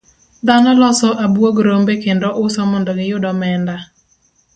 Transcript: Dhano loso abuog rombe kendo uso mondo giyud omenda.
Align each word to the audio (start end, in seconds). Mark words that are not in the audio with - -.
Dhano 0.47 0.71
loso 0.81 1.09
abuog 1.25 1.55
rombe 1.67 1.93
kendo 2.03 2.27
uso 2.45 2.61
mondo 2.71 2.91
giyud 2.99 3.23
omenda. 3.31 3.75